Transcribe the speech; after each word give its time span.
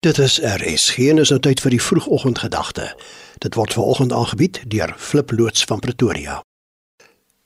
Dit 0.00 0.18
is 0.18 0.38
RS. 0.40 0.90
Geen 0.90 1.18
is 1.18 1.28
nou 1.28 1.40
tyd 1.42 1.58
vir 1.58 1.74
die 1.74 1.82
vroegoggendgedagte. 1.82 2.84
Dit 3.42 3.56
word 3.58 3.72
veraloggend 3.74 4.12
aangebied 4.14 4.60
deur 4.70 4.92
Flip 4.94 5.32
loods 5.34 5.64
van 5.66 5.80
Pretoria. 5.82 6.36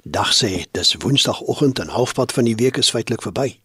Dag 0.00 0.30
sê, 0.32 0.64
dis 0.72 0.94
Woensdagoggend 1.02 1.78
en 1.78 1.92
halfpad 1.92 2.32
van 2.32 2.48
die 2.48 2.54
week 2.56 2.80
is 2.80 2.88
feitelik 2.90 3.26
verby. 3.26 3.60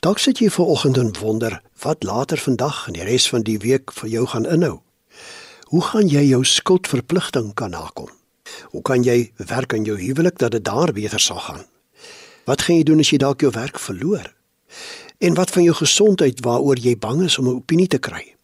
Dalk 0.00 0.22
sit 0.24 0.40
jy 0.40 0.48
vanoggend 0.48 0.96
en 0.96 1.12
wonder 1.20 1.58
wat 1.84 2.02
later 2.02 2.40
vandag 2.40 2.86
en 2.86 2.96
die 2.96 3.04
res 3.04 3.28
van 3.28 3.44
die 3.44 3.58
week 3.60 3.92
vir 3.92 4.08
jou 4.08 4.24
gaan 4.32 4.48
inhou. 4.48 4.78
Hoe 5.68 5.84
gaan 5.90 6.08
jy 6.08 6.24
jou 6.30 6.40
skuldverpligting 6.48 7.52
kan 7.60 7.76
nakom? 7.76 8.08
Hoe 8.72 8.82
kan 8.82 9.04
jy 9.04 9.34
werk 9.36 9.76
aan 9.76 9.84
jou 9.84 10.00
huwelik 10.00 10.40
dat 10.40 10.56
dit 10.56 10.64
daar 10.64 10.96
beter 10.96 11.20
sal 11.20 11.44
gaan? 11.44 11.68
Wat 12.48 12.64
gaan 12.64 12.80
jy 12.80 12.88
doen 12.88 13.04
as 13.04 13.12
jy 13.12 13.20
dalk 13.20 13.44
jou 13.44 13.52
werk 13.52 13.76
verloor? 13.76 14.32
En 15.18 15.34
wat 15.34 15.50
van 15.50 15.62
jou 15.62 15.74
gesondheid 15.74 16.40
waaroor 16.46 16.78
jy 16.78 16.94
bang 16.98 17.22
is 17.26 17.38
om 17.38 17.48
'n 17.48 17.58
opinie 17.58 17.86
te 17.86 17.98
kry? 17.98 18.34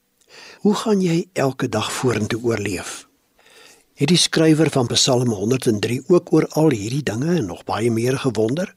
Hoe 0.59 0.75
gaan 0.75 1.01
jy 1.01 1.27
elke 1.33 1.69
dag 1.69 1.93
vorentoe 1.93 2.43
oorleef? 2.43 3.07
Het 3.95 4.09
die 4.09 4.17
skrywer 4.17 4.71
van 4.71 4.87
Psalm 4.87 5.29
103 5.29 6.03
ook 6.07 6.32
oor 6.32 6.49
al 6.49 6.71
hierdie 6.71 7.03
dinge 7.03 7.37
en 7.37 7.46
nog 7.46 7.65
baie 7.65 7.91
meer 7.91 8.18
gewonder? 8.18 8.75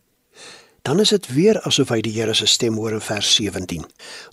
Dan 0.82 1.00
is 1.00 1.10
dit 1.10 1.28
weer 1.28 1.62
asof 1.62 1.90
hy 1.90 2.02
die 2.02 2.14
Here 2.14 2.34
se 2.34 2.46
stem 2.46 2.76
hoor 2.76 2.92
in 2.92 3.02
vers 3.02 3.36
17. 3.36 3.86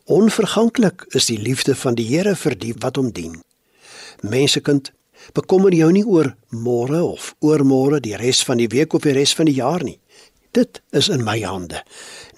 Onverganklik 0.05 1.05
is 1.09 1.27
die 1.27 1.39
liefde 1.39 1.75
van 1.75 1.95
die 1.95 2.07
Here 2.07 2.37
vir 2.37 2.59
die 2.59 2.75
wat 2.79 2.97
hom 2.97 3.13
dien. 3.13 3.43
Mensekind, 4.21 4.93
bekommer 5.33 5.75
jou 5.75 5.93
nie 5.93 6.05
oor 6.05 6.37
môre 6.51 7.03
of 7.03 7.35
oormôre, 7.41 8.01
die 8.01 8.17
res 8.17 8.45
van 8.45 8.57
die 8.57 8.69
week 8.69 8.93
of 8.93 9.03
die 9.03 9.13
res 9.13 9.35
van 9.35 9.45
die 9.45 9.55
jaar 9.55 9.83
nie. 9.85 9.99
Dit 10.55 10.83
is 10.91 11.09
in 11.09 11.25
my 11.27 11.41
hande. 11.43 11.81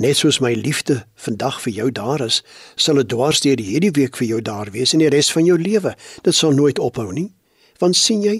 Net 0.01 0.16
soos 0.16 0.38
my 0.41 0.55
liefde 0.56 1.02
vandag 1.20 1.59
vir 1.61 1.73
jou 1.73 1.88
daar 1.93 2.23
is, 2.25 2.39
sal 2.80 2.97
dit 3.02 3.11
dwars 3.12 3.42
deur 3.45 3.61
hierdie 3.61 3.92
week 3.92 4.16
vir 4.16 4.27
jou 4.30 4.39
daar 4.41 4.70
wees 4.73 4.95
en 4.97 5.02
die 5.05 5.11
res 5.12 5.29
van 5.34 5.45
jou 5.45 5.59
lewe. 5.61 5.92
Dit 6.25 6.34
sal 6.34 6.56
nooit 6.56 6.80
ophou 6.80 7.11
nie. 7.12 7.29
Want 7.77 7.98
sien 8.01 8.22
jy, 8.25 8.39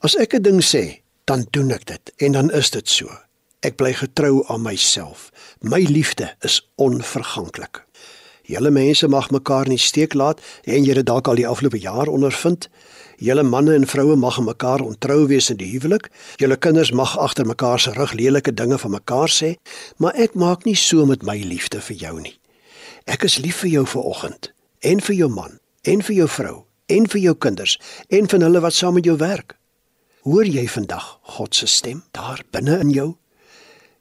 as 0.00 0.16
ek 0.16 0.34
'n 0.34 0.42
ding 0.42 0.62
sê, 0.64 1.02
dan 1.28 1.44
doen 1.52 1.70
ek 1.70 1.84
dit 1.84 2.12
en 2.16 2.32
dan 2.32 2.50
is 2.50 2.70
dit 2.70 2.88
so. 2.88 3.12
Ek 3.60 3.76
bly 3.76 3.92
getrou 3.92 4.44
aan 4.48 4.62
myself. 4.62 5.30
My 5.60 5.84
liefde 5.84 6.32
is 6.40 6.70
onverganklik. 6.76 7.84
Julle 8.42 8.70
mense 8.70 9.08
mag 9.08 9.30
mekaar 9.30 9.68
nie 9.68 9.78
steek 9.78 10.14
laat 10.14 10.40
en 10.64 10.84
jy 10.84 10.94
het 10.96 11.06
dalk 11.06 11.28
al 11.28 11.34
die 11.38 11.46
afgelope 11.46 11.78
jaar 11.78 12.08
ondervind. 12.08 12.68
Julle 13.20 13.42
manne 13.44 13.74
en 13.76 13.86
vroue 13.86 14.16
mag 14.16 14.38
aan 14.38 14.46
mekaar 14.48 14.80
ontrou 14.80 15.26
wees 15.28 15.50
in 15.52 15.58
die 15.60 15.68
huwelik. 15.74 16.06
Julle 16.40 16.56
kinders 16.56 16.90
mag 16.90 17.18
agter 17.20 17.44
mekaar 17.46 17.80
se 17.80 17.92
rug 17.92 18.12
lelike 18.16 18.54
dinge 18.54 18.78
van 18.78 18.90
mekaar 18.90 19.28
sê, 19.28 19.50
maar 19.96 20.16
ek 20.16 20.34
maak 20.34 20.64
nie 20.64 20.76
so 20.76 21.04
met 21.04 21.20
my 21.22 21.36
liefde 21.44 21.82
vir 21.84 21.96
jou 22.00 22.14
nie. 22.20 22.38
Ek 23.04 23.26
is 23.28 23.36
lief 23.36 23.60
vir 23.60 23.74
jou 23.74 23.82
vanoggend 23.92 24.52
en 24.80 25.04
vir 25.04 25.16
jou 25.18 25.28
man 25.28 25.58
en 25.84 26.00
vir 26.02 26.16
jou 26.16 26.28
vrou 26.32 26.54
en 26.88 27.08
vir 27.12 27.20
jou 27.20 27.34
kinders 27.36 27.74
en 28.08 28.28
vir 28.32 28.44
hulle 28.46 28.62
wat 28.64 28.76
saam 28.76 28.96
met 28.96 29.04
jou 29.04 29.16
werk. 29.20 29.52
Hoor 30.24 30.48
jy 30.48 30.64
vandag 30.68 31.18
God 31.36 31.54
se 31.54 31.68
stem 31.68 32.00
daar 32.16 32.40
binne 32.56 32.78
in 32.80 32.94
jou? 32.94 33.10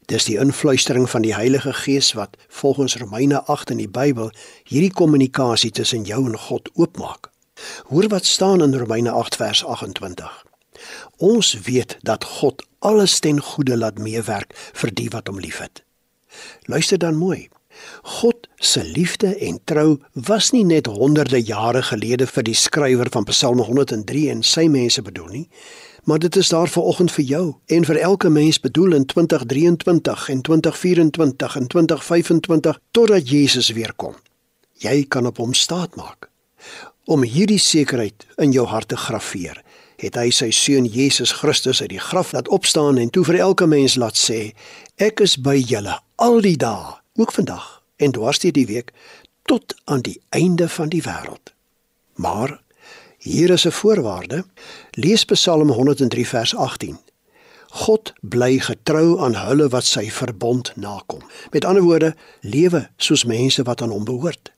Dis 0.08 0.30
die 0.32 0.38
influistering 0.40 1.10
van 1.10 1.28
die 1.28 1.36
Heilige 1.36 1.74
Gees 1.74 2.14
wat 2.16 2.40
volgens 2.48 2.96
Romeine 3.04 3.44
8 3.52 3.76
in 3.76 3.84
die 3.84 3.92
Bybel 3.92 4.32
hierdie 4.64 4.94
kommunikasie 4.96 5.72
tussen 5.76 6.08
jou 6.08 6.24
en 6.24 6.40
God 6.48 6.72
oopmaak. 6.80 7.34
Hoor 7.92 8.08
wat 8.08 8.26
staan 8.26 8.62
in 8.62 8.78
Romeine 8.78 9.12
8 9.12 9.36
vers 9.36 9.66
28. 9.66 10.44
Ons 11.18 11.54
weet 11.66 11.98
dat 12.02 12.24
God 12.24 12.64
alles 12.80 13.20
ten 13.20 13.42
goeie 13.42 13.78
laat 13.78 14.00
meewerk 14.00 14.56
vir 14.74 14.94
die 14.94 15.10
wat 15.10 15.28
hom 15.28 15.40
liefhet. 15.40 15.84
Luister 16.66 16.98
dan 16.98 17.16
mooi. 17.16 17.50
God 18.04 18.48
se 18.56 18.84
liefde 18.84 19.36
en 19.36 19.60
trou 19.64 20.00
was 20.14 20.52
nie 20.52 20.66
net 20.66 20.86
honderde 20.86 21.40
jare 21.44 21.82
gelede 21.82 22.28
vir 22.28 22.44
die 22.44 22.56
skrywer 22.56 23.12
van 23.14 23.28
Psalm 23.30 23.62
103 23.64 24.30
en 24.34 24.44
sy 24.44 24.68
mense 24.68 25.02
bedoel 25.02 25.30
nie, 25.32 25.46
maar 26.04 26.20
dit 26.20 26.36
is 26.36 26.50
daar 26.50 26.68
vanoggend 26.68 27.12
vir 27.12 27.26
jou 27.26 27.44
en 27.66 27.86
vir 27.86 28.02
elke 28.02 28.30
mens 28.30 28.60
bedoel 28.60 28.98
in 28.98 29.06
2023 29.06 30.30
en 30.30 30.42
2024 30.42 31.56
en 31.56 31.68
2025 31.68 32.82
totdat 32.92 33.30
Jesus 33.30 33.70
weer 33.78 33.94
kom. 33.96 34.16
Jy 34.80 35.06
kan 35.08 35.28
op 35.28 35.38
hom 35.38 35.54
staatmaak. 35.54 36.30
Om 37.10 37.24
hierdie 37.26 37.58
sekerheid 37.58 38.28
in 38.38 38.52
jou 38.54 38.68
hart 38.70 38.92
te 38.92 38.98
graweer, 39.02 39.58
het 39.98 40.18
hy 40.20 40.28
sy 40.30 40.52
seun 40.54 40.86
Jesus 40.86 41.32
Christus 41.40 41.80
uit 41.82 41.90
die 41.90 42.02
graf 42.04 42.36
laat 42.36 42.52
opstaan 42.54 43.00
en 43.02 43.10
toe 43.10 43.24
vir 43.26 43.40
elke 43.42 43.66
mens 43.66 43.96
laat 43.98 44.18
sê: 44.20 44.52
Ek 45.02 45.24
is 45.26 45.34
by 45.42 45.56
julle 45.58 45.96
al 46.22 46.38
die 46.46 46.54
dae, 46.62 47.00
ook 47.18 47.34
vandag 47.34 47.80
en 47.98 48.14
dwars 48.14 48.44
deur 48.44 48.54
die 48.54 48.68
week 48.70 48.94
tot 49.50 49.74
aan 49.90 50.04
die 50.06 50.20
einde 50.38 50.68
van 50.70 50.92
die 50.94 51.02
wêreld. 51.02 51.50
Maar 52.22 52.60
hier 53.18 53.56
is 53.58 53.66
'n 53.66 53.74
voorwaarde. 53.74 54.46
Lees 54.94 55.26
Psalm 55.26 55.72
103 55.72 56.28
vers 56.28 56.56
18. 56.56 57.00
God 57.70 58.14
bly 58.22 58.60
getrou 58.60 59.20
aan 59.20 59.36
hulle 59.36 59.70
wat 59.70 59.86
sy 59.86 60.12
verbond 60.12 60.76
nakom. 60.76 61.22
Met 61.52 61.66
ander 61.66 61.84
woorde, 61.84 62.16
lewe 62.42 62.90
soos 62.98 63.26
mense 63.26 63.64
wat 63.64 63.82
aan 63.82 63.90
hom 63.90 64.06
behoort 64.06 64.54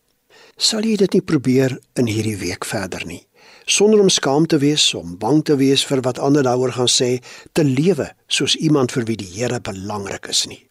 sal 0.57 0.85
jy 0.85 0.95
dit 1.00 1.17
nie 1.17 1.25
probeer 1.25 1.78
in 2.00 2.09
hierdie 2.09 2.38
week 2.39 2.66
verder 2.66 3.06
nie. 3.07 3.23
Sonder 3.66 4.01
om 4.01 4.09
skaam 4.09 4.47
te 4.47 4.57
wees 4.62 4.84
om 4.97 5.17
bang 5.17 5.44
te 5.45 5.56
wees 5.56 5.84
vir 5.88 6.01
wat 6.06 6.19
ander 6.19 6.44
daaroor 6.44 6.73
gaan 6.75 6.89
sê 6.91 7.22
te 7.53 7.63
lewe 7.63 8.09
soos 8.28 8.56
iemand 8.56 8.91
vir 8.91 9.06
wie 9.07 9.17
die 9.22 9.29
Here 9.31 9.61
belangrik 9.61 10.28
is 10.28 10.45
nie. 10.47 10.66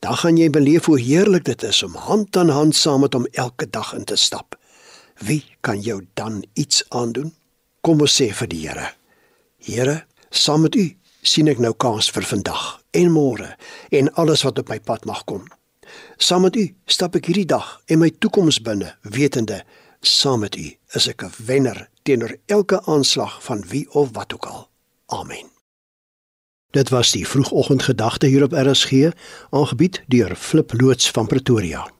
Dan 0.00 0.16
gaan 0.16 0.36
jy 0.36 0.48
beleef 0.50 0.88
hoe 0.88 1.00
heerlik 1.00 1.44
dit 1.44 1.62
is 1.62 1.82
om 1.82 1.94
hand 1.94 2.36
aan 2.36 2.52
hand 2.52 2.76
saam 2.76 3.04
met 3.04 3.14
hom 3.14 3.26
elke 3.32 3.68
dag 3.70 3.94
in 3.94 4.04
te 4.04 4.16
stap. 4.16 4.56
Wie 5.18 5.44
kan 5.60 5.80
jou 5.80 6.02
dan 6.14 6.42
iets 6.54 6.84
aandoen? 6.88 7.34
Kom 7.80 8.00
ons 8.00 8.16
sê 8.20 8.32
vir 8.34 8.48
die 8.48 8.64
Here. 8.66 8.90
Here 9.58 10.04
saam 10.30 10.66
met 10.66 10.74
u 10.74 10.88
sien 11.22 11.48
ek 11.48 11.60
nou 11.62 11.74
kans 11.74 12.10
vir 12.14 12.26
vandag 12.28 12.78
en 12.96 13.12
môre 13.12 13.54
en 13.90 14.10
alles 14.20 14.44
wat 14.46 14.58
op 14.62 14.68
my 14.68 14.78
pad 14.80 15.06
mag 15.08 15.24
kom 15.28 15.46
Saam 16.16 16.42
met 16.42 16.56
u 16.56 16.74
stap 16.86 17.14
ek 17.14 17.26
hierdie 17.26 17.46
dag 17.46 17.80
en 17.86 17.98
my 17.98 18.10
toekoms 18.10 18.60
binne, 18.62 18.94
wetende 19.02 19.64
saam 20.00 20.40
met 20.40 20.56
u 20.56 20.76
is 20.94 21.06
ek 21.08 21.22
'n 21.22 21.32
wenner 21.46 21.88
teenoor 22.02 22.36
elke 22.46 22.82
aanslag 22.84 23.44
van 23.44 23.64
wie 23.68 23.90
of 23.90 24.08
wat 24.12 24.34
ook 24.34 24.46
al. 24.46 24.68
Amen. 25.06 25.50
Dit 26.70 26.88
was 26.88 27.10
die 27.10 27.28
vroegoggendgedagte 27.28 28.26
hier 28.26 28.42
op 28.42 28.52
RSG, 28.52 29.12
aangebied 29.50 30.02
deur 30.06 30.36
Flip 30.36 30.72
loods 30.80 31.10
van 31.10 31.26
Pretoria. 31.26 31.97